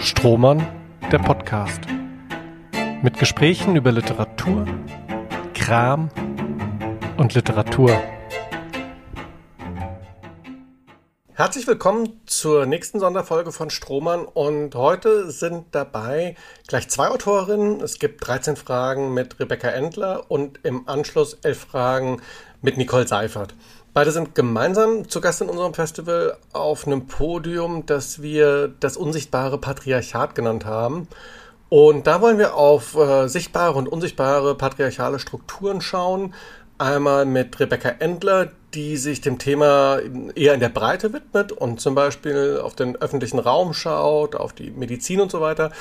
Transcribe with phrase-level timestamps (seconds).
[0.00, 0.66] Strohmann,
[1.10, 1.80] der Podcast.
[3.02, 4.66] Mit Gesprächen über Literatur,
[5.54, 6.10] Kram
[7.16, 7.90] und Literatur.
[11.32, 16.36] Herzlich willkommen zur nächsten Sonderfolge von Strohmann und heute sind dabei
[16.66, 17.80] gleich zwei Autorinnen.
[17.80, 22.22] Es gibt 13 Fragen mit Rebecca Endler und im Anschluss 11 Fragen
[22.62, 23.54] mit Nicole Seifert.
[23.96, 29.56] Beide sind gemeinsam zu Gast in unserem Festival auf einem Podium, das wir das unsichtbare
[29.56, 31.08] Patriarchat genannt haben.
[31.70, 36.34] Und da wollen wir auf äh, sichtbare und unsichtbare patriarchale Strukturen schauen.
[36.76, 40.00] Einmal mit Rebecca Endler, die sich dem Thema
[40.34, 44.72] eher in der Breite widmet und zum Beispiel auf den öffentlichen Raum schaut, auf die
[44.72, 45.72] Medizin und so weiter.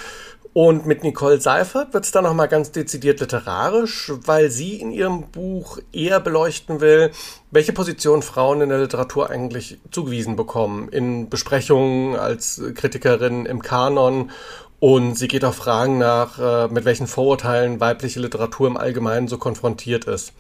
[0.58, 5.24] Und mit Nicole Seifert wird es dann nochmal ganz dezidiert literarisch, weil sie in ihrem
[5.24, 7.12] Buch eher beleuchten will,
[7.52, 10.88] welche Position Frauen in der Literatur eigentlich zugewiesen bekommen.
[10.88, 14.32] In Besprechungen als Kritikerin im Kanon.
[14.80, 19.38] Und sie geht auch Fragen nach, äh, mit welchen Vorurteilen weibliche Literatur im Allgemeinen so
[19.38, 20.32] konfrontiert ist.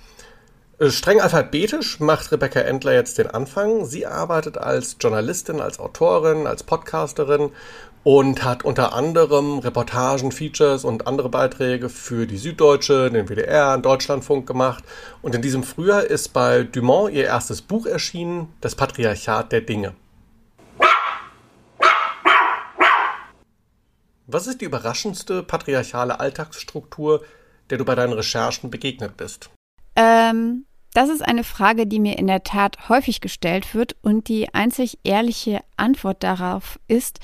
[0.77, 3.85] Äh, streng alphabetisch macht Rebecca Endler jetzt den Anfang.
[3.85, 7.51] Sie arbeitet als Journalistin, als Autorin, als Podcasterin
[8.05, 13.81] und hat unter anderem Reportagen, Features und andere Beiträge für die Süddeutsche, den WDR, den
[13.81, 14.83] Deutschlandfunk gemacht.
[15.23, 19.95] Und in diesem Frühjahr ist bei Dumont ihr erstes Buch erschienen, Das Patriarchat der Dinge.
[24.27, 27.23] Was ist die überraschendste patriarchale Alltagsstruktur,
[27.71, 29.49] der du bei deinen Recherchen begegnet bist?
[29.95, 34.53] Ähm, das ist eine Frage, die mir in der Tat häufig gestellt wird und die
[34.53, 37.19] einzig ehrliche Antwort darauf ist,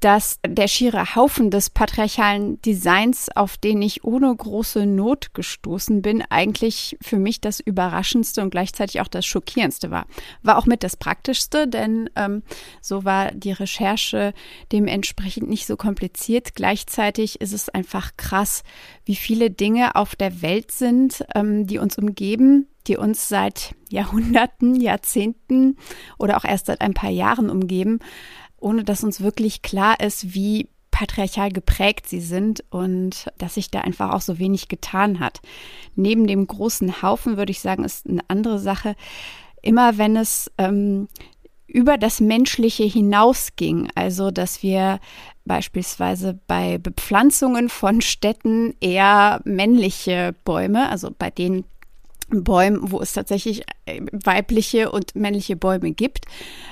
[0.00, 6.22] dass der schiere Haufen des patriarchalen Designs, auf den ich ohne große Not gestoßen bin,
[6.30, 10.06] eigentlich für mich das Überraschendste und gleichzeitig auch das Schockierendste war.
[10.42, 12.42] War auch mit das Praktischste, denn ähm,
[12.80, 14.34] so war die Recherche
[14.70, 16.54] dementsprechend nicht so kompliziert.
[16.54, 18.62] Gleichzeitig ist es einfach krass,
[19.04, 24.80] wie viele Dinge auf der Welt sind, ähm, die uns umgeben, die uns seit Jahrhunderten,
[24.80, 25.76] Jahrzehnten
[26.18, 27.98] oder auch erst seit ein paar Jahren umgeben
[28.60, 33.82] ohne dass uns wirklich klar ist, wie patriarchal geprägt sie sind und dass sich da
[33.82, 35.40] einfach auch so wenig getan hat.
[35.94, 38.96] Neben dem großen Haufen würde ich sagen, ist eine andere Sache,
[39.62, 41.08] immer wenn es ähm,
[41.68, 45.00] über das Menschliche hinausging, also dass wir
[45.44, 51.64] beispielsweise bei Bepflanzungen von Städten eher männliche Bäume, also bei denen
[52.30, 56.26] Bäumen, wo es tatsächlich äh, weibliche und männliche Bäume gibt,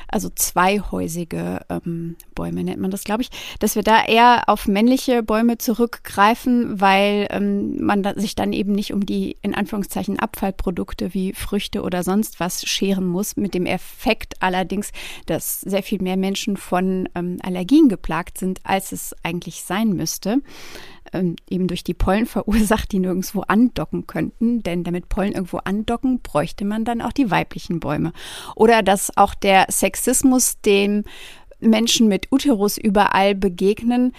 [0.09, 5.22] also zweihäusige ähm, Bäume nennt man das, glaube ich, dass wir da eher auf männliche
[5.22, 11.12] Bäume zurückgreifen, weil ähm, man da, sich dann eben nicht um die in Anführungszeichen Abfallprodukte
[11.15, 14.93] wie Früchte oder sonst was scheren muss, mit dem Effekt allerdings,
[15.27, 20.41] dass sehr viel mehr Menschen von ähm, Allergien geplagt sind, als es eigentlich sein müsste
[21.16, 24.62] ähm, eben durch die Pollen verursacht, die nirgendwo andocken könnten.
[24.62, 28.12] Denn damit Pollen irgendwo andocken, bräuchte man dann auch die weiblichen Bäume.
[28.54, 31.05] Oder dass auch der Sexismus, dem
[31.60, 34.12] Menschen mit Uterus überall begegnen,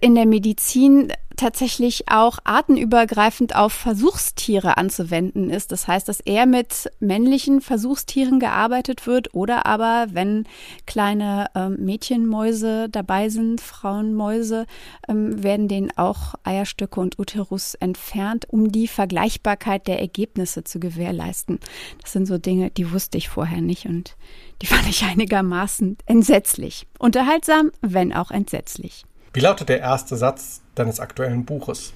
[0.00, 5.72] in der Medizin tatsächlich auch artenübergreifend auf Versuchstiere anzuwenden ist.
[5.72, 10.46] Das heißt, dass eher mit männlichen Versuchstieren gearbeitet wird oder aber, wenn
[10.86, 14.66] kleine ähm, Mädchenmäuse dabei sind, Frauenmäuse,
[15.08, 21.58] ähm, werden denen auch Eierstöcke und Uterus entfernt, um die Vergleichbarkeit der Ergebnisse zu gewährleisten.
[22.00, 24.16] Das sind so Dinge, die wusste ich vorher nicht und
[24.62, 26.86] die fand ich einigermaßen entsetzlich.
[26.98, 29.04] Unterhaltsam, wenn auch entsetzlich.
[29.34, 31.92] Wie lautet der erste Satz deines aktuellen Buches?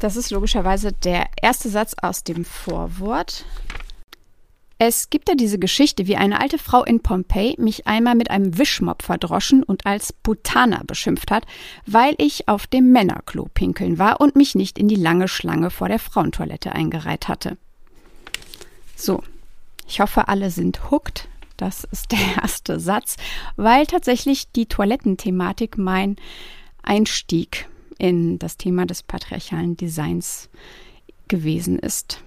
[0.00, 3.44] Das ist logischerweise der erste Satz aus dem Vorwort.
[4.80, 8.58] Es gibt ja diese Geschichte, wie eine alte Frau in Pompeji mich einmal mit einem
[8.58, 11.46] Wischmopp verdroschen und als Putana beschimpft hat,
[11.86, 15.88] weil ich auf dem Männerklo pinkeln war und mich nicht in die lange Schlange vor
[15.88, 17.56] der Frauentoilette eingereiht hatte.
[18.96, 19.22] So,
[19.86, 21.28] ich hoffe, alle sind hooked.
[21.58, 23.16] Das ist der erste Satz,
[23.56, 26.16] weil tatsächlich die Toilettenthematik mein
[26.82, 27.68] Einstieg
[27.98, 30.48] in das Thema des patriarchalen Designs
[31.26, 32.22] gewesen ist.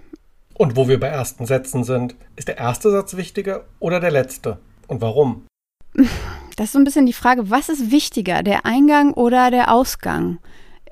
[0.53, 4.59] Und wo wir bei ersten Sätzen sind, ist der erste Satz wichtiger oder der letzte?
[4.87, 5.47] Und warum?
[6.57, 10.37] Das ist so ein bisschen die Frage, was ist wichtiger, der Eingang oder der Ausgang?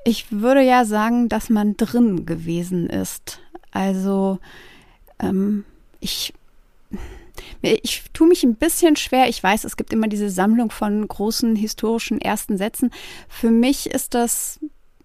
[0.06, 3.39] Ich würde ja sagen, dass man drin gewesen ist.
[3.71, 4.39] Also
[5.19, 5.65] ähm,
[6.00, 6.33] ich
[7.62, 9.30] ich tue mich ein bisschen schwer.
[9.30, 12.91] Ich weiß, es gibt immer diese Sammlung von großen historischen ersten Sätzen.
[13.27, 14.59] Für mich ist das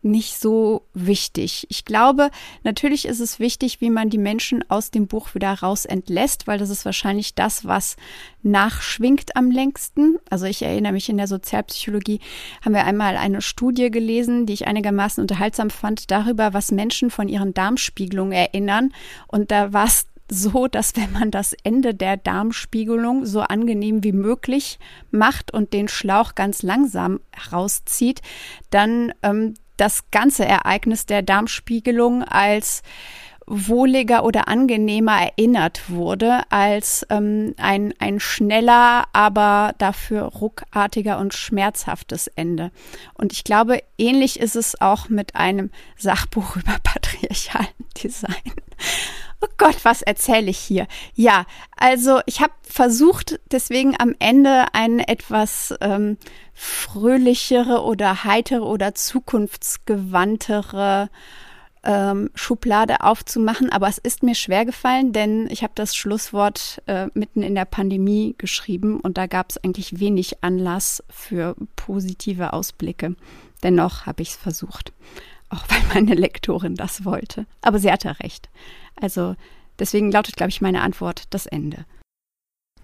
[0.04, 1.66] nicht so wichtig.
[1.70, 2.30] Ich glaube,
[2.62, 6.58] natürlich ist es wichtig, wie man die Menschen aus dem Buch wieder raus entlässt, weil
[6.58, 7.96] das ist wahrscheinlich das, was
[8.42, 10.18] nachschwingt am längsten.
[10.28, 12.20] Also ich erinnere mich, in der Sozialpsychologie
[12.62, 17.28] haben wir einmal eine Studie gelesen, die ich einigermaßen unterhaltsam fand, darüber, was Menschen von
[17.28, 18.92] ihren Darmspiegelungen erinnern.
[19.26, 24.12] Und da war es so, dass wenn man das Ende der Darmspiegelung so angenehm wie
[24.12, 24.78] möglich
[25.10, 27.20] macht und den Schlauch ganz langsam
[27.52, 28.22] rauszieht,
[28.70, 32.82] dann ähm, das ganze Ereignis der Darmspiegelung als
[33.46, 42.28] wohliger oder angenehmer erinnert wurde als ähm, ein, ein schneller, aber dafür ruckartiger und schmerzhaftes
[42.28, 42.70] Ende.
[43.14, 47.68] Und ich glaube, ähnlich ist es auch mit einem Sachbuch über patriarchalen
[48.02, 48.52] Design.
[49.40, 50.86] Oh Gott, was erzähle ich hier?
[51.14, 51.44] Ja,
[51.76, 56.16] also ich habe versucht, deswegen am Ende eine etwas ähm,
[56.54, 61.10] fröhlichere oder heitere oder zukunftsgewandtere
[61.84, 67.08] ähm, Schublade aufzumachen, aber es ist mir schwer gefallen, denn ich habe das Schlusswort äh,
[67.14, 73.14] mitten in der Pandemie geschrieben und da gab es eigentlich wenig Anlass für positive Ausblicke.
[73.62, 74.92] Dennoch habe ich es versucht,
[75.54, 77.46] auch weil meine Lektorin das wollte.
[77.62, 78.50] Aber sie hatte recht.
[79.00, 79.36] Also
[79.78, 81.84] deswegen lautet, glaube ich, meine Antwort das Ende.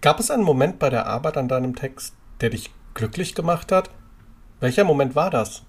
[0.00, 3.90] Gab es einen Moment bei der Arbeit an deinem Text, der dich glücklich gemacht hat?
[4.61, 5.64] Welcher Moment war das?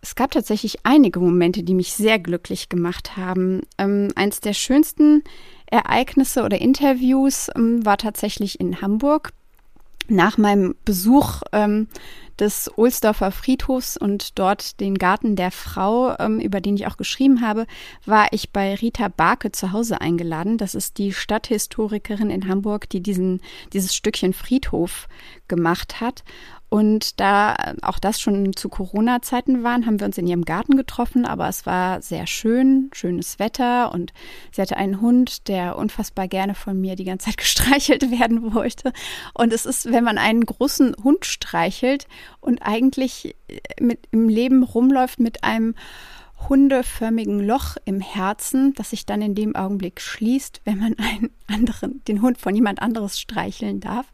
[0.00, 3.62] Es gab tatsächlich einige Momente, die mich sehr glücklich gemacht haben.
[3.78, 5.24] Ähm, eins der schönsten
[5.66, 9.32] Ereignisse oder Interviews ähm, war tatsächlich in Hamburg.
[10.08, 11.86] Nach meinem Besuch ähm,
[12.38, 17.40] des Ohlsdorfer Friedhofs und dort den Garten der Frau, ähm, über den ich auch geschrieben
[17.40, 17.66] habe,
[18.06, 20.56] war ich bei Rita Barke zu Hause eingeladen.
[20.56, 23.40] Das ist die Stadthistorikerin in Hamburg, die diesen,
[23.72, 25.08] dieses Stückchen Friedhof
[25.48, 26.24] gemacht hat.
[26.70, 31.24] Und da auch das schon zu Corona-Zeiten waren, haben wir uns in ihrem Garten getroffen,
[31.24, 34.12] aber es war sehr schön, schönes Wetter und
[34.52, 38.92] sie hatte einen Hund, der unfassbar gerne von mir die ganze Zeit gestreichelt werden wollte.
[39.32, 42.06] Und es ist, wenn man einen großen Hund streichelt
[42.40, 43.34] und eigentlich
[43.80, 45.74] mit im Leben rumläuft mit einem
[46.48, 52.02] hundeförmigen Loch im Herzen, das sich dann in dem Augenblick schließt, wenn man einen anderen,
[52.06, 54.06] den Hund von jemand anderes streicheln darf,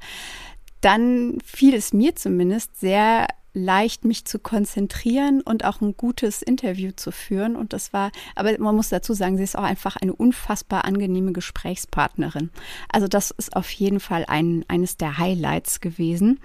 [0.84, 6.90] dann fiel es mir zumindest sehr leicht, mich zu konzentrieren und auch ein gutes Interview
[6.94, 7.56] zu führen.
[7.56, 11.32] Und das war, aber man muss dazu sagen, sie ist auch einfach eine unfassbar angenehme
[11.32, 12.50] Gesprächspartnerin.
[12.90, 16.40] Also das ist auf jeden Fall ein, eines der Highlights gewesen.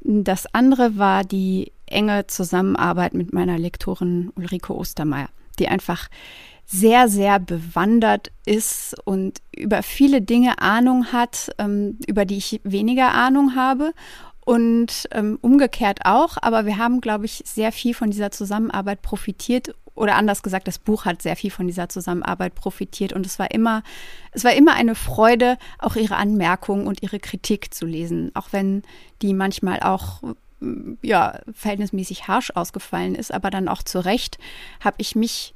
[0.00, 5.28] Das andere war die enge Zusammenarbeit mit meiner Lektorin Ulrike Ostermeier,
[5.58, 6.08] die einfach
[6.72, 13.12] sehr, sehr bewandert ist und über viele Dinge Ahnung hat, ähm, über die ich weniger
[13.12, 13.92] Ahnung habe.
[14.44, 19.74] Und ähm, umgekehrt auch, aber wir haben, glaube ich, sehr viel von dieser Zusammenarbeit profitiert.
[19.94, 23.12] Oder anders gesagt, das Buch hat sehr viel von dieser Zusammenarbeit profitiert.
[23.12, 23.82] Und es war immer,
[24.32, 28.30] es war immer eine Freude, auch ihre Anmerkungen und ihre Kritik zu lesen.
[28.34, 28.82] Auch wenn
[29.22, 30.22] die manchmal auch
[31.02, 34.38] ja, verhältnismäßig harsch ausgefallen ist, aber dann auch zu Recht,
[34.80, 35.54] habe ich mich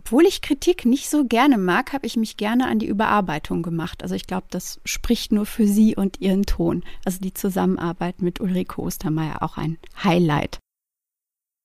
[0.00, 4.02] obwohl ich Kritik nicht so gerne mag, habe ich mich gerne an die Überarbeitung gemacht.
[4.02, 6.84] Also ich glaube, das spricht nur für sie und ihren Ton.
[7.04, 10.58] Also die Zusammenarbeit mit Ulrike Ostermeier auch ein Highlight.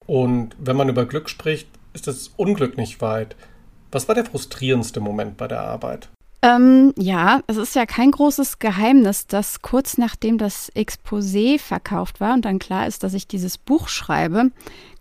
[0.06, 3.38] Und wenn man über Glück spricht, ist das Unglück nicht weit.
[3.94, 6.10] Was war der frustrierendste Moment bei der Arbeit?
[6.46, 12.36] Ähm, ja, es ist ja kein großes Geheimnis, dass kurz nachdem das Exposé verkauft war
[12.36, 14.52] und dann klar ist, dass ich dieses Buch schreibe,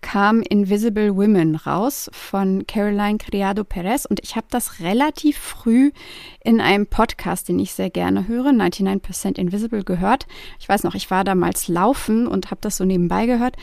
[0.01, 5.91] kam Invisible Women raus von Caroline Criado Perez und ich habe das relativ früh
[6.43, 10.27] in einem Podcast, den ich sehr gerne höre, 99% Invisible gehört.
[10.59, 13.59] Ich weiß noch, ich war damals laufen und habe das so nebenbei gehört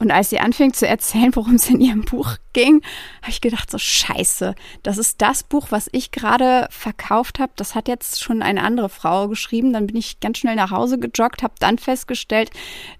[0.00, 2.82] und als sie anfing zu erzählen, worum es in ihrem Buch ging,
[3.20, 7.52] habe ich gedacht, so scheiße, das ist das Buch, was ich gerade verkauft habe.
[7.56, 9.72] Das hat jetzt schon eine andere Frau geschrieben.
[9.72, 12.50] Dann bin ich ganz schnell nach Hause gejoggt, habe dann festgestellt,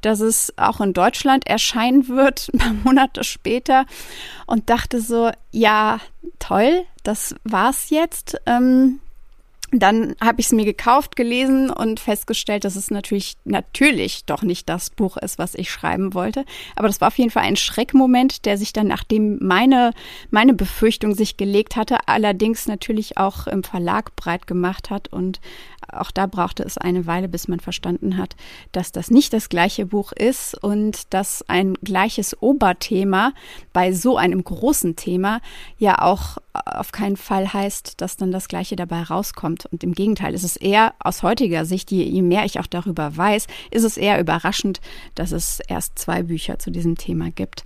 [0.00, 3.86] dass es auch in Deutschland erscheinen wird, ein paar Monate später.
[4.46, 6.00] Und dachte so, ja,
[6.40, 8.40] toll, das war's jetzt.
[8.46, 9.00] Ähm,
[9.70, 14.68] dann habe ich es mir gekauft, gelesen und festgestellt, dass es natürlich, natürlich doch nicht
[14.68, 16.44] das Buch ist, was ich schreiben wollte.
[16.74, 19.92] Aber das war auf jeden Fall ein Schreckmoment, der sich dann, nachdem meine,
[20.30, 25.40] meine Befürchtung sich gelegt hatte, allerdings natürlich auch im Verlag breit gemacht hat und
[25.92, 28.36] auch da brauchte es eine Weile, bis man verstanden hat,
[28.72, 33.32] dass das nicht das gleiche Buch ist und dass ein gleiches Oberthema
[33.72, 35.40] bei so einem großen Thema
[35.78, 39.66] ja auch auf keinen Fall heißt, dass dann das Gleiche dabei rauskommt.
[39.66, 43.16] Und im Gegenteil, ist es eher aus heutiger Sicht, je, je mehr ich auch darüber
[43.16, 44.80] weiß, ist es eher überraschend,
[45.14, 47.64] dass es erst zwei Bücher zu diesem Thema gibt.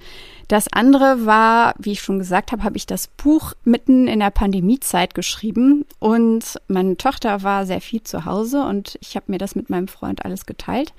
[0.49, 4.31] Das andere war, wie ich schon gesagt habe, habe ich das Buch mitten in der
[4.31, 5.85] Pandemiezeit geschrieben.
[5.99, 9.89] Und meine Tochter war sehr viel zu Hause und ich habe mir das mit meinem
[9.89, 10.93] Freund alles geteilt,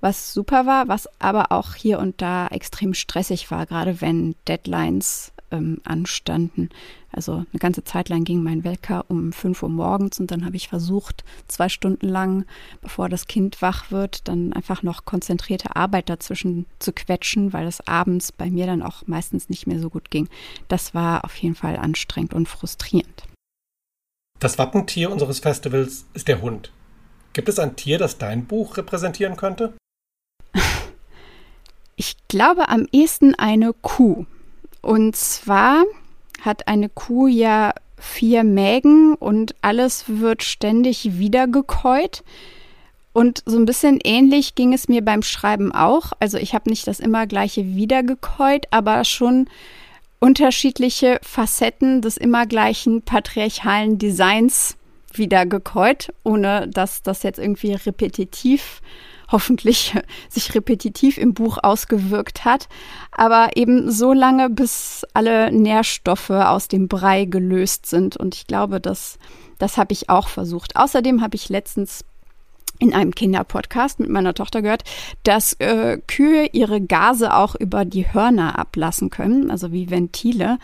[0.00, 5.32] was super war, was aber auch hier und da extrem stressig war, gerade wenn Deadlines
[5.50, 6.70] ähm, anstanden.
[7.10, 10.56] Also eine ganze Zeit lang ging mein Wecker um 5 Uhr morgens und dann habe
[10.56, 12.44] ich versucht, zwei Stunden lang,
[12.82, 17.86] bevor das Kind wach wird, dann einfach noch konzentrierte Arbeit dazwischen zu quetschen, weil es
[17.86, 20.28] abends bei mir dann auch meistens nicht mehr so gut ging.
[20.68, 23.24] Das war auf jeden Fall anstrengend und frustrierend.
[24.38, 26.70] Das Wappentier unseres Festivals ist der Hund.
[27.32, 29.74] Gibt es ein Tier, das dein Buch repräsentieren könnte?
[32.00, 34.24] Ich glaube am ehesten eine Kuh.
[34.80, 35.84] Und zwar
[36.40, 42.22] hat eine Kuh ja vier Mägen und alles wird ständig wiedergekäut.
[43.12, 46.12] Und so ein bisschen ähnlich ging es mir beim Schreiben auch.
[46.20, 49.48] Also ich habe nicht das immer gleiche wiedergekäut, aber schon
[50.20, 54.76] unterschiedliche Facetten des immer gleichen patriarchalen Designs
[55.12, 58.80] wiedergekäut, ohne dass das jetzt irgendwie repetitiv
[59.30, 59.94] hoffentlich
[60.28, 62.68] sich repetitiv im Buch ausgewirkt hat,
[63.12, 68.16] aber eben so lange, bis alle Nährstoffe aus dem Brei gelöst sind.
[68.16, 69.18] Und ich glaube, das,
[69.58, 70.76] das habe ich auch versucht.
[70.76, 72.04] Außerdem habe ich letztens
[72.78, 74.84] in einem Kinderpodcast mit meiner Tochter gehört,
[75.24, 80.58] dass äh, Kühe ihre Gase auch über die Hörner ablassen können, also wie Ventile.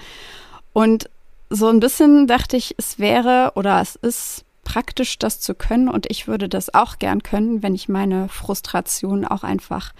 [0.73, 1.11] Und
[1.51, 5.89] so ein bisschen dachte ich, es wäre oder es ist praktisch, das zu können.
[5.89, 9.93] Und ich würde das auch gern können, wenn ich meine Frustration auch einfach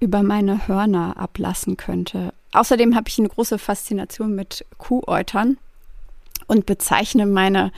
[0.00, 2.34] über meine Hörner ablassen könnte.
[2.52, 5.58] Außerdem habe ich eine große Faszination mit Kuhäutern
[6.46, 7.72] und bezeichne meine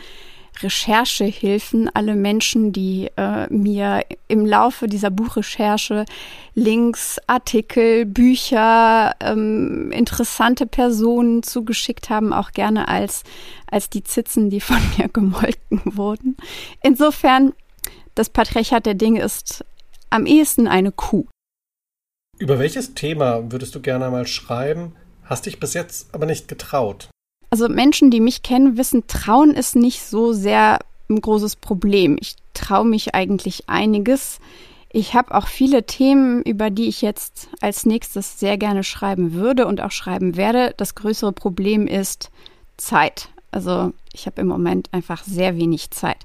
[0.63, 6.05] Recherchehilfen, alle Menschen, die äh, mir im Laufe dieser Buchrecherche
[6.55, 13.23] Links, Artikel, Bücher, ähm, interessante Personen zugeschickt haben, auch gerne als,
[13.71, 16.37] als die Zitzen, die von mir gemolken wurden.
[16.83, 17.53] Insofern,
[18.15, 19.65] das Patriarchat der Dinge ist
[20.11, 21.27] am ehesten eine Kuh.
[22.39, 27.09] Über welches Thema würdest du gerne mal schreiben, hast dich bis jetzt aber nicht getraut?
[27.51, 30.79] Also Menschen, die mich kennen, wissen, Trauen ist nicht so sehr
[31.09, 32.19] ein großes Problem.
[32.21, 34.41] Ich traue mich eigentlich einiges.
[34.91, 39.67] Ich habe auch viele Themen, über die ich jetzt als nächstes sehr gerne schreiben würde
[39.67, 40.75] und auch schreiben werde.
[40.77, 42.31] Das größere Problem ist
[42.77, 43.29] Zeit.
[43.51, 46.19] Also ich habe im Moment einfach sehr wenig Zeit.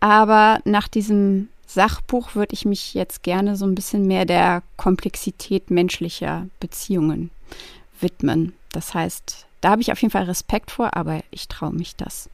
[0.00, 5.70] Aber nach diesem Sachbuch würde ich mich jetzt gerne so ein bisschen mehr der Komplexität
[5.70, 7.30] menschlicher Beziehungen
[8.00, 8.52] widmen.
[8.72, 12.28] Das heißt, da habe ich auf jeden Fall Respekt vor, aber ich traue mich das.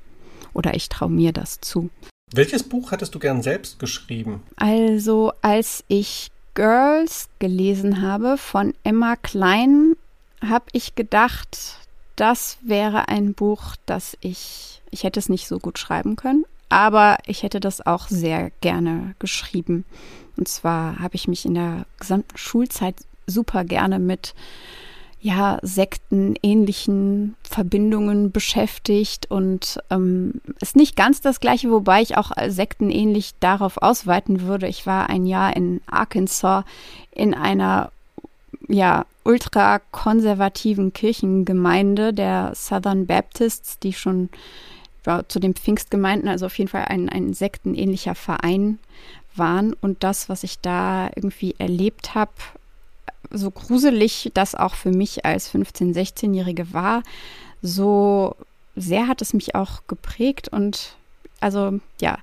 [0.52, 1.88] Oder ich traue mir das zu.
[2.32, 4.42] Welches Buch hättest du gern selbst geschrieben?
[4.56, 9.94] Also, als ich Girls gelesen habe von Emma Klein,
[10.44, 11.76] habe ich gedacht,
[12.16, 17.18] das wäre ein Buch, das ich, ich hätte es nicht so gut schreiben können, aber
[17.26, 19.84] ich hätte das auch sehr gerne geschrieben.
[20.36, 22.96] Und zwar habe ich mich in der gesamten Schulzeit
[23.28, 24.34] super gerne mit
[25.22, 33.32] ja, sektenähnlichen Verbindungen beschäftigt und ähm, ist nicht ganz das gleiche, wobei ich auch sektenähnlich
[33.38, 34.66] darauf ausweiten würde.
[34.66, 36.64] Ich war ein Jahr in Arkansas
[37.10, 37.92] in einer
[38.66, 44.30] ja, ultrakonservativen Kirchengemeinde der Southern Baptists, die schon
[45.04, 48.78] ja, zu den Pfingstgemeinden, also auf jeden Fall ein, ein sektenähnlicher Verein
[49.34, 49.74] waren.
[49.74, 52.32] Und das, was ich da irgendwie erlebt habe,
[53.30, 57.02] so gruselig das auch für mich als 15-, 16-Jährige war,
[57.62, 58.36] so
[58.76, 60.96] sehr hat es mich auch geprägt und
[61.40, 62.18] also ja,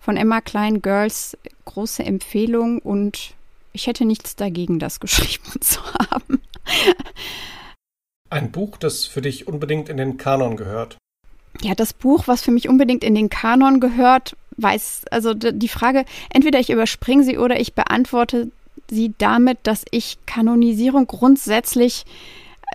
[0.00, 3.34] von Emma Klein Girls große Empfehlung und
[3.72, 6.40] ich hätte nichts dagegen, das geschrieben zu haben.
[8.30, 10.96] Ein Buch, das für dich unbedingt in den Kanon gehört.
[11.62, 16.04] Ja, das Buch, was für mich unbedingt in den Kanon gehört, weiß, also die Frage,
[16.32, 18.50] entweder ich überspringe sie oder ich beantworte
[18.90, 22.04] sie damit, dass ich Kanonisierung grundsätzlich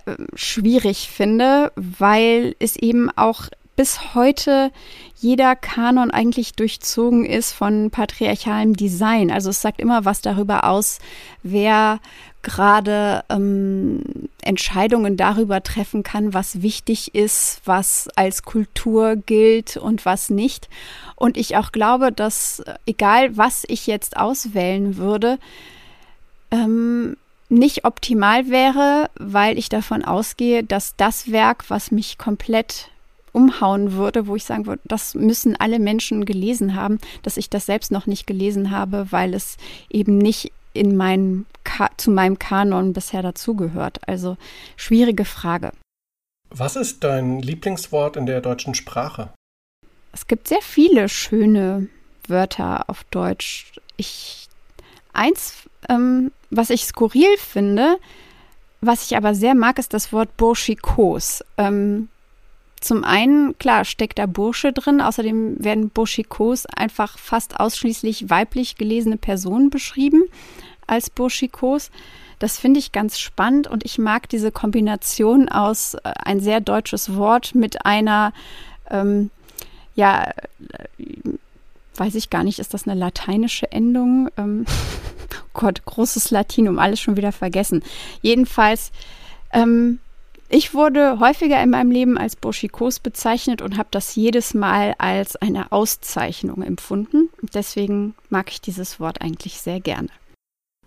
[0.06, 4.72] äh, schwierig finde, weil es eben auch bis heute
[5.18, 9.30] jeder Kanon eigentlich durchzogen ist von patriarchalem Design.
[9.30, 10.98] Also es sagt immer was darüber aus,
[11.42, 12.00] wer
[12.42, 14.02] gerade ähm,
[14.40, 20.68] Entscheidungen darüber treffen kann, was wichtig ist, was als Kultur gilt und was nicht.
[21.16, 25.38] Und ich auch glaube, dass äh, egal was ich jetzt auswählen würde,
[26.50, 27.16] ähm,
[27.48, 32.90] nicht optimal wäre, weil ich davon ausgehe, dass das Werk, was mich komplett
[33.32, 37.66] umhauen würde, wo ich sagen würde, das müssen alle Menschen gelesen haben, dass ich das
[37.66, 39.58] selbst noch nicht gelesen habe, weil es
[39.90, 41.46] eben nicht in meinem
[41.96, 44.08] zu meinem Kanon bisher dazugehört.
[44.08, 44.36] Also
[44.76, 45.72] schwierige Frage.
[46.50, 49.30] Was ist dein Lieblingswort in der deutschen Sprache?
[50.12, 51.88] Es gibt sehr viele schöne
[52.28, 53.72] Wörter auf Deutsch.
[53.96, 54.48] Ich
[55.12, 57.98] eins, ähm, was ich skurril finde,
[58.80, 61.44] was ich aber sehr mag, ist das Wort Burschikos.
[61.56, 62.08] Ähm,
[62.80, 65.00] zum einen, klar, steckt da Bursche drin.
[65.00, 70.22] Außerdem werden Burschikos einfach fast ausschließlich weiblich gelesene Personen beschrieben
[70.86, 71.90] als Burschikos.
[72.38, 77.16] Das finde ich ganz spannend und ich mag diese Kombination aus äh, ein sehr deutsches
[77.16, 78.32] Wort mit einer,
[78.90, 79.30] ähm,
[79.94, 80.34] ja, äh,
[81.98, 84.28] weiß ich gar nicht, ist das eine lateinische Endung?
[84.36, 84.64] Ähm,
[85.32, 87.82] oh Gott, großes Latinum, alles schon wieder vergessen.
[88.22, 88.92] Jedenfalls,
[89.52, 89.98] ähm,
[90.48, 95.34] ich wurde häufiger in meinem Leben als Burschikos bezeichnet und habe das jedes Mal als
[95.36, 97.30] eine Auszeichnung empfunden.
[97.52, 100.08] Deswegen mag ich dieses Wort eigentlich sehr gerne.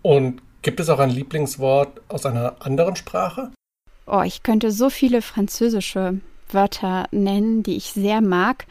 [0.00, 3.50] Und gibt es auch ein Lieblingswort aus einer anderen Sprache?
[4.06, 8.66] Oh, ich könnte so viele französische Wörter nennen, die ich sehr mag.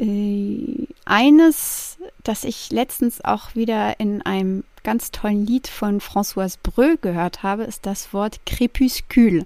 [0.00, 6.96] Äh, eines, das ich letztens auch wieder in einem ganz tollen Lied von Françoise Breu
[7.00, 9.44] gehört habe, ist das Wort Crépuscule.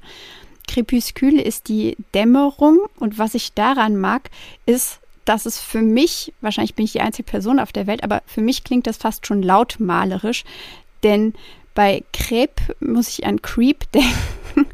[0.68, 4.30] Crépuscule ist die Dämmerung und was ich daran mag,
[4.64, 8.22] ist, dass es für mich, wahrscheinlich bin ich die einzige Person auf der Welt, aber
[8.26, 10.44] für mich klingt das fast schon lautmalerisch,
[11.02, 11.34] denn
[11.74, 14.68] bei Crepe muss ich an Creep denken.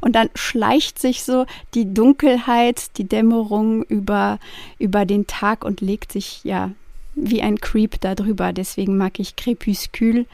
[0.00, 4.38] Und dann schleicht sich so die Dunkelheit, die Dämmerung über,
[4.78, 6.70] über den Tag und legt sich ja
[7.16, 8.52] wie ein Creep darüber.
[8.52, 10.26] Deswegen mag ich Crepuscule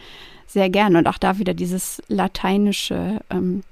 [0.47, 0.97] sehr gern.
[0.97, 3.63] Und auch da wieder dieses lateinische, ähm,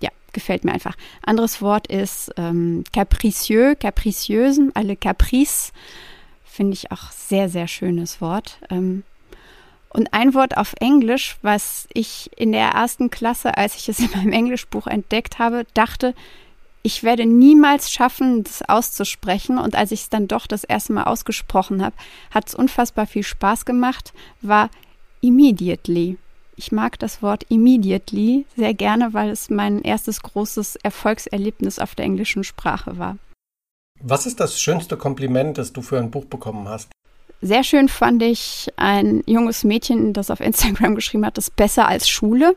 [0.00, 0.96] ja, gefällt mir einfach.
[1.22, 5.72] Anderes Wort ist ähm, capricieux, capriciösen, alle Caprice.
[6.44, 8.58] Finde ich auch sehr, sehr schönes Wort.
[8.70, 9.02] Ähm,
[9.90, 14.10] und ein Wort auf Englisch, was ich in der ersten Klasse, als ich es in
[14.14, 16.14] meinem Englischbuch entdeckt habe, dachte,
[16.82, 19.58] ich werde niemals schaffen, das auszusprechen.
[19.58, 21.96] Und als ich es dann doch das erste Mal ausgesprochen habe,
[22.30, 24.70] hat es unfassbar viel Spaß gemacht, war
[25.20, 26.16] immediately.
[26.54, 32.04] Ich mag das Wort immediately sehr gerne, weil es mein erstes großes Erfolgserlebnis auf der
[32.04, 33.18] englischen Sprache war.
[34.00, 36.90] Was ist das schönste Kompliment, das du für ein Buch bekommen hast?
[37.42, 41.86] Sehr schön fand ich ein junges Mädchen, das auf Instagram geschrieben hat, das ist besser
[41.86, 42.56] als Schule.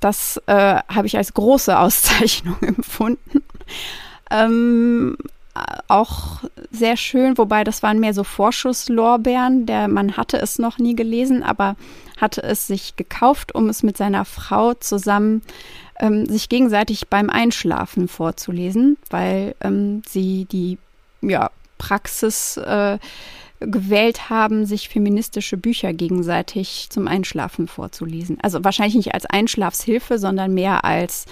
[0.00, 0.52] Das äh,
[0.88, 3.42] habe ich als große Auszeichnung empfunden.
[4.30, 5.16] Ähm,
[5.88, 9.64] auch sehr schön, wobei das waren mehr so Vorschusslorbeeren.
[9.64, 11.76] Der Mann hatte es noch nie gelesen, aber
[12.20, 15.42] hatte es sich gekauft, um es mit seiner Frau zusammen
[16.00, 20.78] ähm, sich gegenseitig beim Einschlafen vorzulesen, weil ähm, sie die
[21.22, 22.98] ja, Praxis äh,
[23.60, 28.38] gewählt haben, sich feministische Bücher gegenseitig zum Einschlafen vorzulesen.
[28.42, 31.26] Also wahrscheinlich nicht als Einschlafshilfe, sondern mehr als,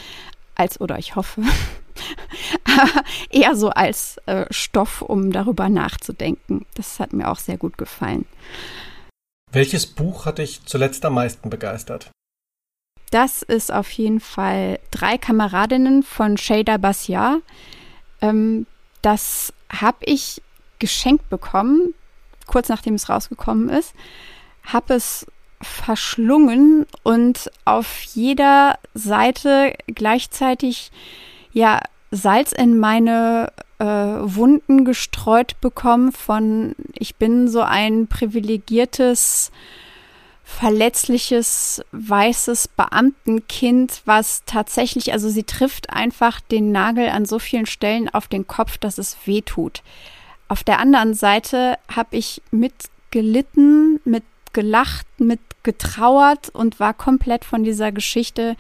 [0.55, 1.43] als oder ich hoffe,
[3.31, 6.67] eher so als äh, Stoff, um darüber nachzudenken.
[6.75, 8.25] Das hat mir auch sehr gut gefallen.
[9.53, 12.11] Welches Buch hat dich zuletzt am meisten begeistert?
[13.11, 17.41] Das ist auf jeden Fall Drei Kameradinnen von Shada Bassiar.
[18.21, 18.67] Ähm,
[19.03, 20.43] das habe ich
[20.81, 21.95] geschenkt bekommen
[22.47, 23.95] kurz nachdem es rausgekommen ist,
[24.65, 25.27] habe es
[25.61, 30.91] verschlungen und auf jeder Seite gleichzeitig
[31.53, 31.81] ja
[32.11, 39.51] Salz in meine äh, Wunden gestreut bekommen von ich bin so ein privilegiertes
[40.45, 48.11] verletzliches weißes Beamtenkind, was tatsächlich, also sie trifft einfach den Nagel an so vielen Stellen
[48.11, 49.83] auf den Kopf, dass es weh tut.
[50.49, 58.57] Auf der anderen Seite habe ich mitgelitten, mitgelacht, mitgetrauert und war komplett von dieser Geschichte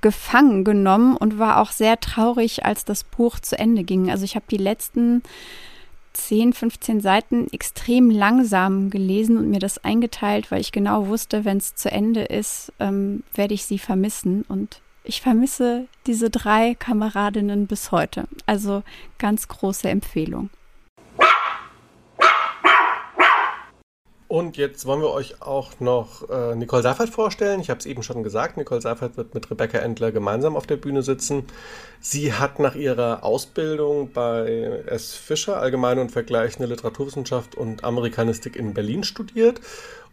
[0.00, 4.10] gefangen genommen und war auch sehr traurig, als das Buch zu Ende ging.
[4.10, 5.22] Also ich habe die letzten
[6.12, 11.56] 10, 15 Seiten extrem langsam gelesen und mir das eingeteilt, weil ich genau wusste, wenn
[11.56, 14.44] es zu Ende ist, ähm, werde ich sie vermissen.
[14.48, 18.24] Und ich vermisse diese drei Kameradinnen bis heute.
[18.44, 18.82] Also
[19.18, 20.50] ganz große Empfehlung.
[24.32, 27.60] Und jetzt wollen wir euch auch noch äh, Nicole Seifert vorstellen.
[27.60, 30.78] Ich habe es eben schon gesagt, Nicole Seifert wird mit Rebecca Endler gemeinsam auf der
[30.78, 31.44] Bühne sitzen.
[32.00, 35.12] Sie hat nach ihrer Ausbildung bei S.
[35.12, 39.60] Fischer Allgemeine und Vergleichende Literaturwissenschaft und Amerikanistik in Berlin studiert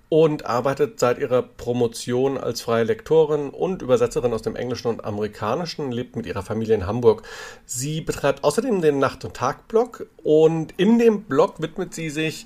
[0.10, 5.94] und arbeitet seit ihrer Promotion als freie Lektorin und Übersetzerin aus dem Englischen und Amerikanischen,
[5.94, 7.22] lebt mit ihrer Familie in Hamburg.
[7.66, 12.46] Sie betreibt außerdem den Nacht- und Tag-Blog und in dem Blog widmet sie sich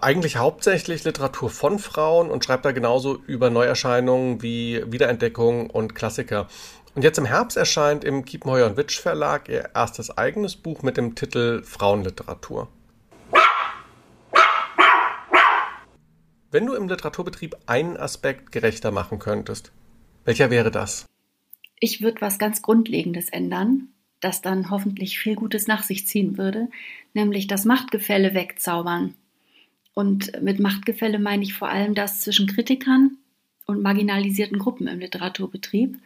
[0.00, 6.48] eigentlich hauptsächlich Literatur von Frauen und schreibt da genauso über Neuerscheinungen wie Wiederentdeckung und Klassiker.
[6.94, 10.96] Und jetzt im Herbst erscheint im Kiepenheuer und Witsch Verlag ihr erstes eigenes Buch mit
[10.96, 12.68] dem Titel Frauenliteratur.
[16.50, 19.72] Wenn du im Literaturbetrieb einen Aspekt gerechter machen könntest,
[20.24, 21.04] welcher wäre das?
[21.80, 23.88] Ich würde was ganz Grundlegendes ändern,
[24.20, 26.68] das dann hoffentlich viel Gutes nach sich ziehen würde,
[27.12, 29.14] nämlich das Machtgefälle wegzaubern.
[29.94, 33.16] Und mit Machtgefälle meine ich vor allem das zwischen Kritikern
[33.66, 35.98] und marginalisierten Gruppen im Literaturbetrieb,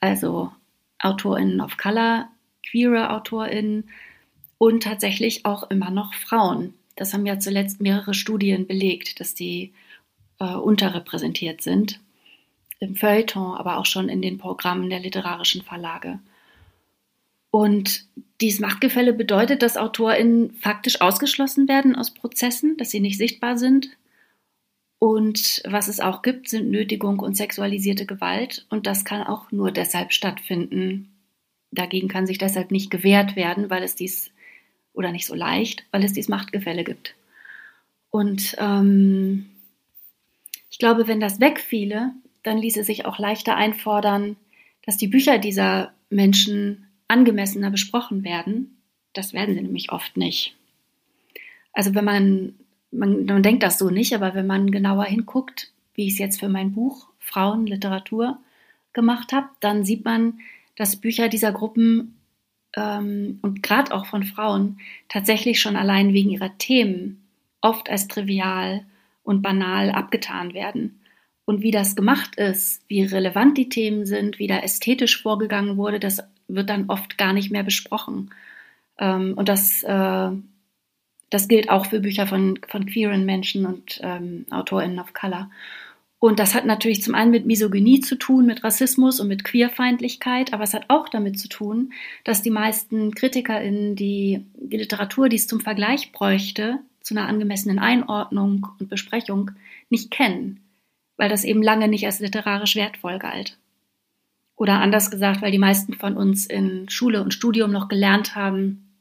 [0.00, 0.50] also
[0.98, 2.28] AutorInnen of Color,
[2.68, 3.90] queere AutorInnen
[4.56, 9.72] und tatsächlich auch immer noch Frauen, das haben ja zuletzt mehrere Studien belegt, dass die
[10.40, 12.00] äh, unterrepräsentiert sind.
[12.80, 16.18] Im Feuilleton, aber auch schon in den Programmen der literarischen Verlage.
[17.50, 18.04] Und
[18.40, 23.88] dieses Machtgefälle bedeutet, dass AutorInnen faktisch ausgeschlossen werden aus Prozessen, dass sie nicht sichtbar sind.
[24.98, 28.66] Und was es auch gibt, sind Nötigung und sexualisierte Gewalt.
[28.68, 31.12] Und das kann auch nur deshalb stattfinden.
[31.70, 34.30] Dagegen kann sich deshalb nicht gewehrt werden, weil es dies
[34.92, 37.14] oder nicht so leicht, weil es dieses Machtgefälle gibt.
[38.10, 39.46] Und ähm,
[40.70, 44.36] ich glaube, wenn das wegfiele, dann ließe sich auch leichter einfordern,
[44.84, 48.78] dass die Bücher dieser Menschen angemessener besprochen werden.
[49.14, 50.54] Das werden sie nämlich oft nicht.
[51.72, 52.54] Also wenn man,
[52.90, 56.40] man, man denkt das so nicht, aber wenn man genauer hinguckt, wie ich es jetzt
[56.40, 58.38] für mein Buch Frauenliteratur
[58.92, 60.40] gemacht habe, dann sieht man,
[60.76, 62.18] dass Bücher dieser Gruppen
[62.76, 67.22] ähm, und gerade auch von Frauen tatsächlich schon allein wegen ihrer Themen
[67.60, 68.84] oft als trivial
[69.24, 71.00] und banal abgetan werden.
[71.44, 75.98] Und wie das gemacht ist, wie relevant die Themen sind, wie da ästhetisch vorgegangen wurde,
[75.98, 78.30] das wird dann oft gar nicht mehr besprochen.
[78.98, 80.30] Ähm, und das, äh,
[81.30, 85.50] das gilt auch für Bücher von, von queeren Menschen und ähm, AutorInnen of Color.
[86.20, 90.52] Und das hat natürlich zum einen mit Misogynie zu tun, mit Rassismus und mit Queerfeindlichkeit,
[90.52, 91.92] aber es hat auch damit zu tun,
[92.24, 97.78] dass die meisten KritikerInnen die, die Literatur, die es zum Vergleich bräuchte, zu einer angemessenen
[97.78, 99.52] Einordnung und Besprechung,
[99.90, 100.60] nicht kennen,
[101.16, 103.56] weil das eben lange nicht als literarisch wertvoll galt.
[104.58, 108.98] Oder anders gesagt, weil die meisten von uns in Schule und Studium noch gelernt haben,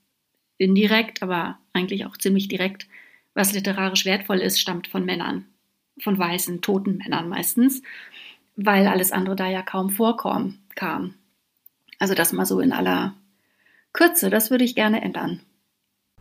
[0.58, 2.88] indirekt, aber eigentlich auch ziemlich direkt,
[3.34, 5.46] was literarisch wertvoll ist, stammt von Männern
[6.02, 7.82] von weißen, toten Männern meistens,
[8.56, 10.60] weil alles andere da ja kaum vorkam.
[10.76, 11.16] Kam.
[12.00, 13.16] Also das mal so in aller
[13.94, 15.42] Kürze, das würde ich gerne ändern.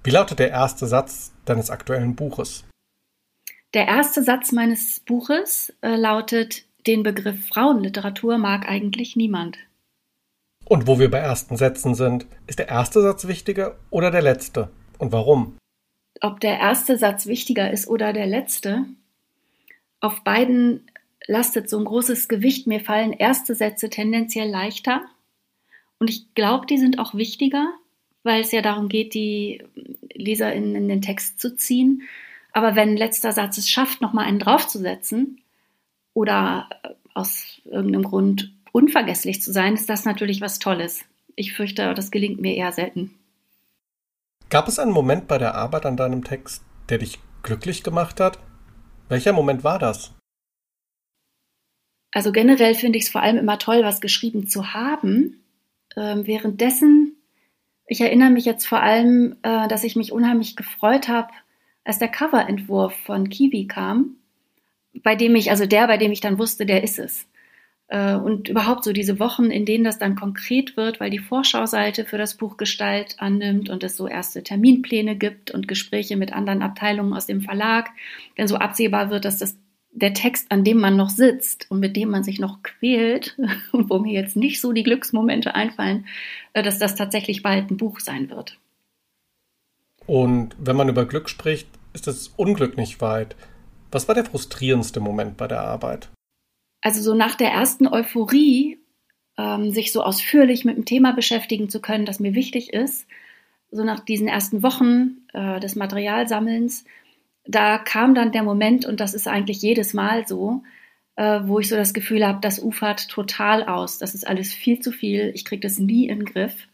[0.03, 2.65] Wie lautet der erste Satz deines aktuellen Buches?
[3.75, 9.59] Der erste Satz meines Buches äh, lautet, den Begriff Frauenliteratur mag eigentlich niemand.
[10.65, 14.71] Und wo wir bei ersten Sätzen sind, ist der erste Satz wichtiger oder der letzte?
[14.99, 15.57] Und warum?
[16.21, 18.87] Ob der erste Satz wichtiger ist oder der letzte,
[20.01, 20.91] auf beiden
[21.27, 22.67] lastet so ein großes Gewicht.
[22.67, 25.03] Mir fallen erste Sätze tendenziell leichter.
[25.99, 27.73] Und ich glaube, die sind auch wichtiger,
[28.23, 29.63] weil es ja darum geht, die
[30.15, 32.03] LeserInnen in den Text zu ziehen.
[32.53, 35.41] Aber wenn letzter Satz es schafft, nochmal einen draufzusetzen
[36.17, 36.71] oder
[37.13, 41.05] aus irgendeinem Grund unvergesslich zu sein, ist das natürlich was Tolles.
[41.35, 43.15] Ich fürchte, das gelingt mir eher selten.
[44.49, 48.39] Gab es einen Moment bei der Arbeit an deinem Text, der dich glücklich gemacht hat?
[49.11, 50.15] Welcher Moment war das?
[52.13, 55.43] Also generell finde ich es vor allem immer toll, was geschrieben zu haben.
[55.97, 57.17] Ähm, währenddessen,
[57.87, 61.29] ich erinnere mich jetzt vor allem, äh, dass ich mich unheimlich gefreut habe,
[61.85, 64.17] als der Coverentwurf von Kiwi kam,
[65.03, 67.27] bei dem ich, also der, bei dem ich dann wusste, der ist es.
[67.89, 72.05] Äh, und überhaupt so diese Wochen, in denen das dann konkret wird, weil die Vorschauseite
[72.05, 76.63] für das Buch Gestalt annimmt und es so erste Terminpläne gibt und Gespräche mit anderen
[76.63, 77.91] Abteilungen aus dem Verlag,
[78.39, 79.59] denn so absehbar wird, dass das
[79.93, 83.39] der Text, an dem man noch sitzt und mit dem man sich noch quält
[83.73, 86.07] und wo mir jetzt nicht so die Glücksmomente einfallen,
[86.53, 88.59] äh, dass das tatsächlich bald ein Buch sein wird.
[90.07, 93.37] Und wenn man über Glück spricht, ist das Unglück nicht weit.
[93.97, 96.11] Was war der frustrierendste Moment bei der Arbeit?
[96.87, 98.79] also so nach der ersten Euphorie,
[99.37, 103.09] ähm, sich so ausführlich mit dem Thema beschäftigen zu können, das mir wichtig ist,
[103.73, 106.85] so nach diesen ersten Wochen äh, des Materialsammelns,
[107.45, 110.63] da kam dann der Moment, und das ist eigentlich jedes Mal so,
[111.17, 113.99] äh, wo ich so das Gefühl habe, das ufert total aus.
[113.99, 115.33] Das ist alles viel zu viel.
[115.35, 116.69] Ich kriege das nie in den Griff.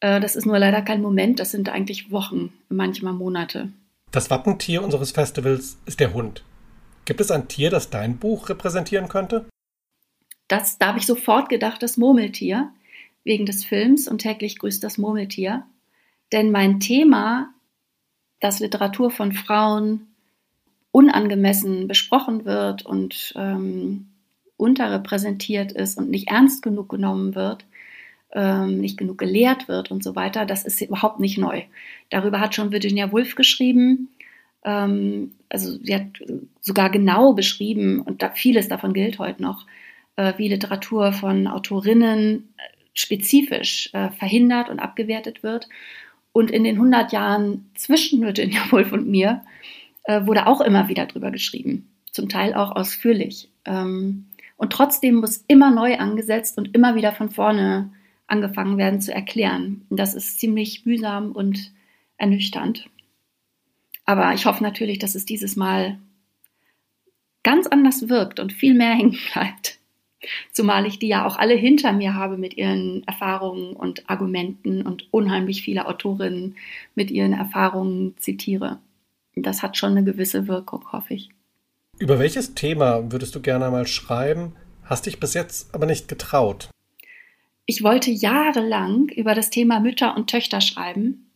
[0.00, 3.68] Äh, das ist nur leider kein Moment, das sind eigentlich Wochen, manchmal Monate.
[4.14, 6.44] Das Wappentier unseres Festivals ist der Hund.
[7.04, 9.44] Gibt es ein Tier, das dein Buch repräsentieren könnte?
[10.46, 12.70] Das, da habe ich sofort gedacht, das Murmeltier,
[13.24, 15.66] wegen des Films und täglich grüßt das Murmeltier.
[16.30, 17.52] Denn mein Thema,
[18.38, 20.06] dass Literatur von Frauen
[20.92, 24.10] unangemessen besprochen wird und ähm,
[24.56, 27.66] unterrepräsentiert ist und nicht ernst genug genommen wird,
[28.34, 31.62] ähm, nicht genug gelehrt wird und so weiter, das ist überhaupt nicht neu.
[32.10, 34.08] Darüber hat schon Virginia Woolf geschrieben.
[34.64, 36.06] Ähm, also sie hat
[36.60, 39.66] sogar genau beschrieben, und da, vieles davon gilt heute noch,
[40.16, 42.62] äh, wie Literatur von Autorinnen äh,
[42.94, 45.68] spezifisch äh, verhindert und abgewertet wird.
[46.32, 49.42] Und in den 100 Jahren zwischen Virginia Woolf und mir
[50.04, 53.48] äh, wurde auch immer wieder drüber geschrieben, zum Teil auch ausführlich.
[53.64, 57.90] Ähm, und trotzdem muss immer neu angesetzt und immer wieder von vorne
[58.26, 59.86] angefangen werden zu erklären.
[59.90, 61.72] Das ist ziemlich mühsam und
[62.16, 62.88] ernüchternd.
[64.04, 65.98] Aber ich hoffe natürlich, dass es dieses Mal
[67.42, 69.78] ganz anders wirkt und viel mehr hängen bleibt.
[70.52, 75.12] Zumal ich die ja auch alle hinter mir habe mit ihren Erfahrungen und Argumenten und
[75.12, 76.56] unheimlich viele Autorinnen
[76.94, 78.78] mit ihren Erfahrungen zitiere.
[79.36, 81.28] Das hat schon eine gewisse Wirkung, hoffe ich.
[81.98, 84.52] Über welches Thema würdest du gerne mal schreiben,
[84.84, 86.70] hast dich bis jetzt aber nicht getraut?
[87.66, 91.30] Ich wollte jahrelang über das Thema Mütter und Töchter schreiben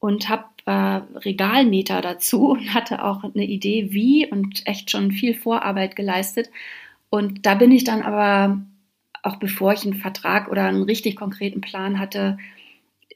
[0.00, 5.34] und habe äh, Regalmeter dazu und hatte auch eine Idee, wie und echt schon viel
[5.34, 6.50] Vorarbeit geleistet.
[7.08, 8.60] Und da bin ich dann aber,
[9.22, 12.36] auch bevor ich einen Vertrag oder einen richtig konkreten Plan hatte,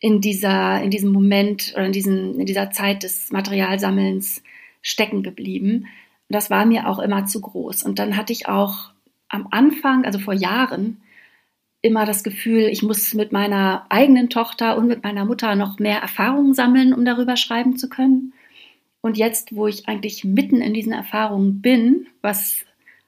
[0.01, 4.43] in dieser, in diesem Moment oder in, diesen, in dieser Zeit des Materialsammelns
[4.81, 5.87] stecken geblieben.
[6.29, 7.83] Das war mir auch immer zu groß.
[7.83, 8.91] Und dann hatte ich auch
[9.29, 11.01] am Anfang, also vor Jahren,
[11.83, 16.01] immer das Gefühl, ich muss mit meiner eigenen Tochter und mit meiner Mutter noch mehr
[16.01, 18.33] Erfahrungen sammeln, um darüber schreiben zu können.
[19.01, 22.65] Und jetzt, wo ich eigentlich mitten in diesen Erfahrungen bin, was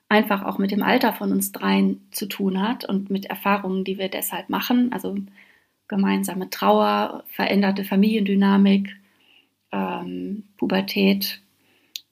[0.09, 3.99] einfach auch mit dem Alter von uns dreien zu tun hat und mit Erfahrungen, die
[3.99, 5.17] wir deshalb machen, also
[5.89, 8.97] gemeinsame Trauer, veränderte Familiendynamik,
[9.73, 11.41] ähm, Pubertät,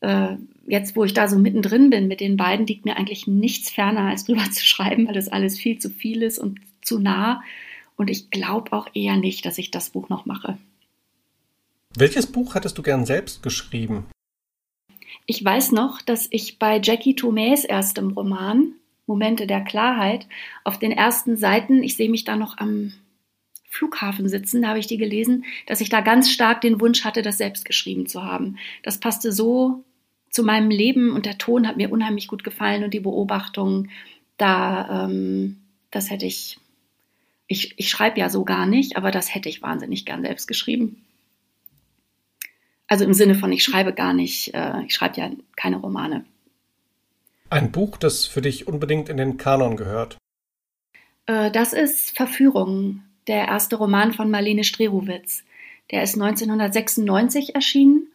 [0.01, 3.71] äh, jetzt, wo ich da so mittendrin bin mit den beiden, liegt mir eigentlich nichts
[3.71, 7.43] ferner, als drüber zu schreiben, weil das alles viel zu viel ist und zu nah.
[7.97, 10.59] Und ich glaube auch eher nicht, dass ich das Buch noch mache.
[11.97, 14.07] Welches Buch hattest du gern selbst geschrieben?
[15.27, 18.73] Ich weiß noch, dass ich bei Jackie Tomés erstem Roman,
[19.07, 20.27] Momente der Klarheit,
[20.65, 22.93] auf den ersten Seiten, ich sehe mich da noch am
[23.69, 27.23] Flughafen sitzen, da habe ich die gelesen, dass ich da ganz stark den Wunsch hatte,
[27.23, 28.57] das selbst geschrieben zu haben.
[28.83, 29.85] Das passte so
[30.31, 33.88] zu meinem Leben und der Ton hat mir unheimlich gut gefallen und die Beobachtung,
[34.37, 35.59] da, ähm,
[35.91, 36.59] das hätte ich,
[37.47, 41.05] ich, ich schreibe ja so gar nicht, aber das hätte ich wahnsinnig gern selbst geschrieben.
[42.87, 46.25] Also im Sinne von, ich schreibe gar nicht, äh, ich schreibe ja keine Romane.
[47.51, 50.19] Ein Buch, das für dich unbedingt in den Kanon gehört.
[51.27, 55.45] Äh, das ist Verführung, der erste Roman von Marlene Strerowitz.
[55.91, 58.09] Der ist 1996 erschienen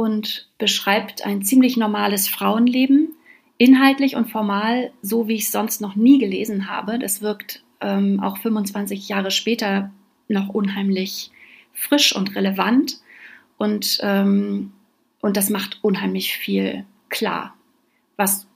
[0.00, 3.10] und beschreibt ein ziemlich normales Frauenleben,
[3.58, 6.98] inhaltlich und formal, so wie ich es sonst noch nie gelesen habe.
[6.98, 9.90] Das wirkt ähm, auch 25 Jahre später
[10.26, 11.30] noch unheimlich
[11.74, 12.96] frisch und relevant
[13.58, 14.72] und, ähm,
[15.20, 17.54] und das macht unheimlich viel klar,
[18.16, 18.46] was,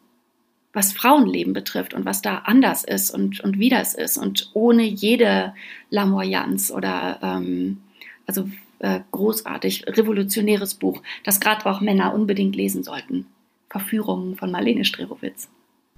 [0.73, 4.85] was Frauenleben betrifft und was da anders ist und, und wie das ist und ohne
[4.85, 5.53] jede
[5.91, 7.83] Lamoyanz oder ähm,
[8.27, 8.49] also
[8.85, 13.27] äh, großartig, revolutionäres Buch, das gerade auch Männer unbedingt lesen sollten.
[13.71, 15.49] Verführungen von Marlene Strerowitz.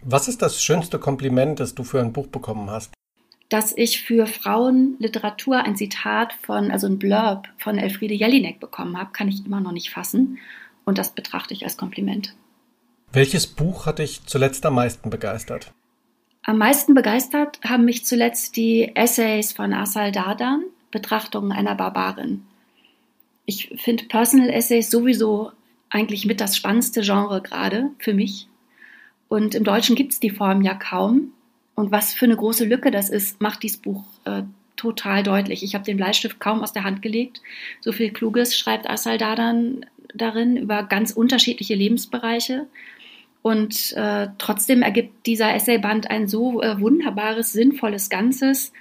[0.03, 2.95] Was ist das schönste Kompliment, das du für ein Buch bekommen hast?
[3.49, 9.11] Dass ich für Frauenliteratur ein Zitat von, also ein Blurb von Elfriede Jelinek bekommen habe,
[9.13, 10.39] kann ich immer noch nicht fassen.
[10.85, 12.37] Und das betrachte ich als Kompliment.
[13.13, 15.73] Welches Buch hat dich zuletzt am meisten begeistert?
[16.45, 22.45] Am meisten begeistert haben mich zuletzt die Essays von Asal Dardan, Betrachtungen einer Barbarin
[23.47, 25.53] ich finde Personal Essays sowieso
[25.89, 28.49] eigentlich mit das spannendste Genre gerade für mich.
[29.29, 31.33] Und im Deutschen gibt es die Form ja kaum.
[31.75, 34.43] Und was für eine große Lücke das ist, macht dieses Buch äh,
[34.77, 35.63] total deutlich.
[35.63, 37.41] Ich habe den Bleistift kaum aus der Hand gelegt.
[37.81, 42.67] So viel Kluges schreibt Asal Dadan darin über ganz unterschiedliche Lebensbereiche.
[43.43, 48.73] Und äh, trotzdem ergibt dieser Essayband ein so äh, wunderbares, sinnvolles Ganzes.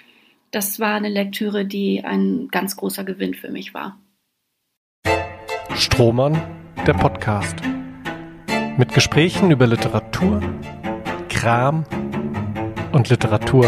[0.49, 3.97] Das war eine Lektüre, die ein ganz großer Gewinn für mich war.
[5.77, 6.41] Strohmann,
[6.87, 7.57] der Podcast.
[8.77, 10.41] Mit Gesprächen über Literatur,
[11.27, 11.83] Kram
[12.93, 13.65] und Literatur.